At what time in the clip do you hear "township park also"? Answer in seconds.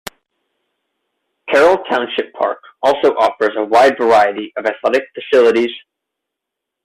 1.87-3.09